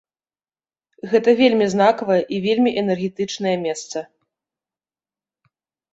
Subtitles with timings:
[1.11, 4.07] Гэта вельмі знакавае і вельмі энергетычнае месца.